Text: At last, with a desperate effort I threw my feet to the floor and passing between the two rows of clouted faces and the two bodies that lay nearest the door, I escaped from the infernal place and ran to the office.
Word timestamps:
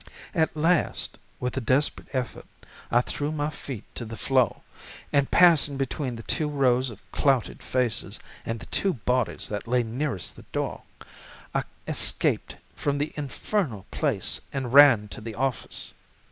At 0.33 0.57
last, 0.57 1.19
with 1.39 1.55
a 1.57 1.61
desperate 1.61 2.07
effort 2.11 2.47
I 2.89 3.01
threw 3.01 3.31
my 3.31 3.51
feet 3.51 3.83
to 3.93 4.03
the 4.03 4.17
floor 4.17 4.63
and 5.13 5.29
passing 5.29 5.77
between 5.77 6.15
the 6.15 6.23
two 6.23 6.49
rows 6.49 6.89
of 6.89 6.99
clouted 7.11 7.61
faces 7.61 8.19
and 8.43 8.59
the 8.59 8.65
two 8.65 8.95
bodies 8.95 9.47
that 9.49 9.67
lay 9.67 9.83
nearest 9.83 10.37
the 10.37 10.45
door, 10.51 10.81
I 11.53 11.65
escaped 11.87 12.55
from 12.73 12.97
the 12.97 13.13
infernal 13.15 13.85
place 13.91 14.41
and 14.51 14.73
ran 14.73 15.07
to 15.09 15.21
the 15.21 15.35
office. 15.35 15.93